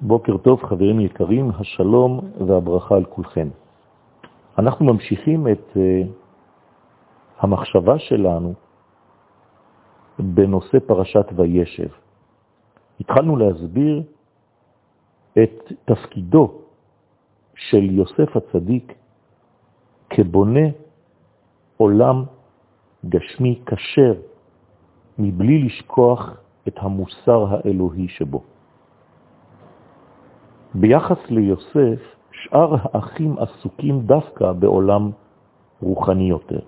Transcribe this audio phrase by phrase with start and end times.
[0.00, 3.48] בוקר טוב חברים יקרים, השלום והברכה על כולכם.
[4.58, 5.78] אנחנו ממשיכים את uh,
[7.38, 8.54] המחשבה שלנו
[10.18, 11.88] בנושא פרשת וישב.
[13.00, 14.02] התחלנו להסביר
[15.42, 16.52] את תפקידו
[17.54, 18.94] של יוסף הצדיק
[20.10, 20.68] כבונה
[21.76, 22.24] עולם
[23.08, 24.14] גשמי קשר,
[25.18, 28.55] מבלי לשכוח את המוסר האלוהי שבו.
[30.80, 32.00] ביחס ליוסף,
[32.32, 35.10] שאר האחים עסוקים דווקא בעולם
[35.82, 36.60] רוחני יותר,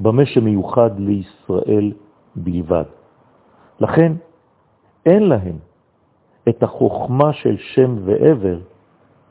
[0.00, 1.92] במה שמיוחד לישראל
[2.36, 2.84] בלבד.
[3.80, 4.12] לכן
[5.06, 5.58] אין להם
[6.48, 8.58] את החוכמה של שם ועבר,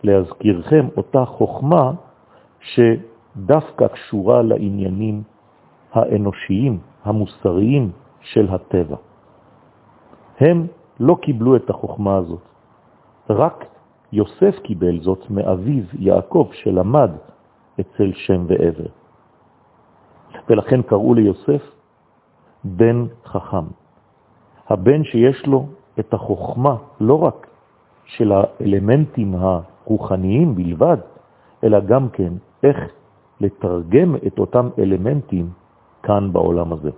[0.04, 1.92] להזכירכם אותה חוכמה
[2.60, 5.24] שדווקא קשורה לעניינים
[5.94, 8.96] האנושיים, המוסריים של הטבע.
[10.40, 10.68] הם
[11.00, 12.42] לא קיבלו את החוכמה הזאת.
[13.30, 13.66] רק
[14.12, 17.12] יוסף קיבל זאת מאביו יעקב שלמד
[17.80, 18.90] אצל שם ועבר.
[20.50, 21.64] ולכן קראו ליוסף
[22.64, 23.66] בן חכם.
[24.70, 25.66] הבן שיש לו
[26.00, 27.48] את החוכמה לא רק
[28.06, 30.98] של האלמנטים הרוחניים בלבד,
[31.64, 32.78] אלא גם כן איך
[33.42, 35.50] לתרגם את אותם אלמנטים
[36.04, 36.92] כאן בעולם הזה.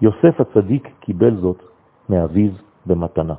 [0.00, 1.62] יוסף הצדיק קיבל זאת
[2.08, 2.50] מאביו
[2.86, 3.34] במתנה.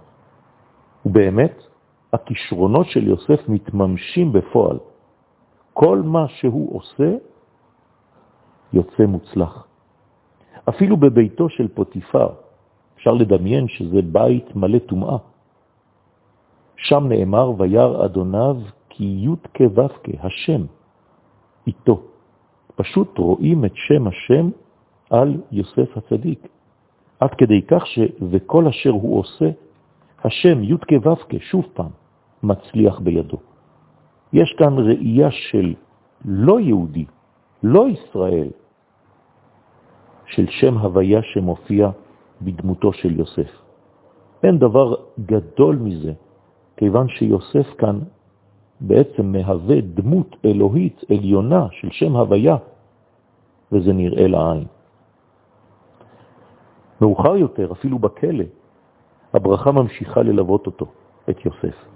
[1.06, 1.73] ובאמת,
[2.14, 4.78] הכישרונות של יוסף מתממשים בפועל.
[5.74, 7.12] כל מה שהוא עושה
[8.74, 9.68] יוצא מוצלח.
[10.70, 12.30] אפילו בביתו של פוטיפר,
[12.96, 15.18] אפשר לדמיין שזה בית מלא טומאה.
[16.78, 18.58] שם נאמר, וירא אדוניו
[18.90, 19.84] כי י' כו'
[20.20, 20.62] השם,
[21.68, 22.02] איתו.
[22.76, 24.50] פשוט רואים את שם השם
[25.10, 26.48] על יוסף הצדיק.
[27.20, 28.00] עד כדי כך ש...
[28.32, 29.50] וכל אשר הוא עושה,
[30.24, 32.03] השם י' כו' שוב פעם,
[32.44, 33.38] מצליח בידו.
[34.34, 35.74] יש כאן ראייה של
[36.26, 37.06] לא יהודי,
[37.64, 38.50] לא ישראל,
[40.26, 41.90] של שם הוויה שמופיע
[42.42, 43.52] בדמותו של יוסף.
[44.44, 44.96] אין דבר
[45.26, 46.14] גדול מזה,
[46.78, 48.00] כיוון שיוסף כאן
[48.82, 52.58] בעצם מהווה דמות אלוהית עליונה של שם הוויה,
[53.72, 54.66] וזה נראה לעין.
[57.02, 58.46] מאוחר יותר, אפילו בכלא,
[59.34, 60.86] הברכה ממשיכה ללוות אותו,
[61.30, 61.93] את יוסף.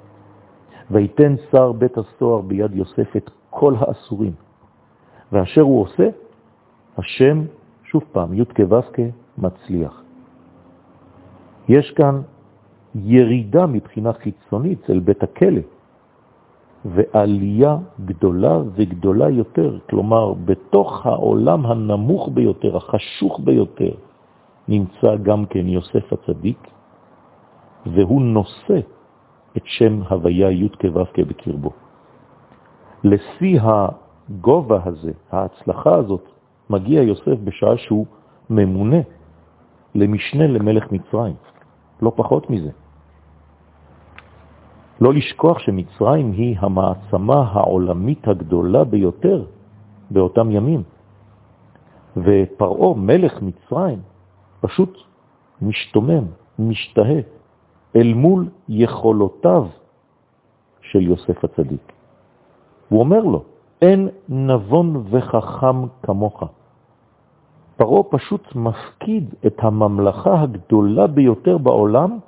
[0.92, 4.34] ויתן שר בית הסוהר ביד יוסף את כל האסורים,
[5.32, 6.08] ואשר הוא עושה,
[6.98, 7.44] השם,
[7.84, 9.02] שוב פעם, י' כו'
[9.38, 10.04] מצליח.
[11.70, 12.22] יש כאן
[12.96, 15.62] ירידה מבחינה חיצונית אל בית הכלא,
[16.86, 23.92] ועלייה גדולה וגדולה יותר, כלומר, בתוך העולם הנמוך ביותר, החשוך ביותר,
[24.68, 26.68] נמצא גם כן יוסף הצדיק,
[27.86, 28.80] והוא נושא
[29.58, 31.72] את שם הוויה י' כו' בקרבו.
[33.04, 36.30] לשיא הגובה הזה, ההצלחה הזאת,
[36.70, 38.06] מגיע יוסף בשעה שהוא
[38.50, 39.02] ממונה
[39.96, 41.36] למשנה למלך מצרים,
[42.02, 42.72] לא פחות מזה.
[45.02, 49.46] לא לשכוח שמצרים היא המעצמה העולמית הגדולה ביותר
[50.12, 50.84] באותם ימים.
[52.18, 54.00] ופרעו, מלך מצרים,
[54.62, 54.98] פשוט
[55.62, 56.26] משתומם,
[56.60, 57.22] משתהה,
[57.98, 59.66] אל מול יכולותיו
[60.82, 61.92] של יוסף הצדיק.
[62.90, 63.44] הוא אומר לו,
[63.82, 66.44] אין נבון וחכם כמוך.
[67.78, 72.20] פרעה פשוט מפקיד את הממלכה הגדולה ביותר בעולם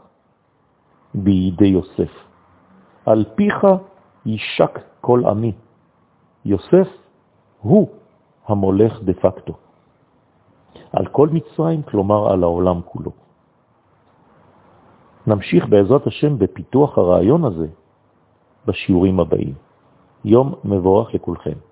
[1.14, 2.14] בידי יוסף.
[3.06, 3.68] על פיך
[4.26, 5.54] יישק כל עמי.
[6.46, 6.90] יוסף
[7.62, 7.88] הוא
[8.48, 9.54] המולך דה פקטו.
[10.94, 13.12] על כל מצרים, כלומר על העולם כולו.
[15.30, 17.68] נמשיך בעזרת השם בפיתוח הרעיון הזה
[18.66, 19.54] בשיעורים הבאים.
[20.26, 21.69] יום מבורך לכולכם.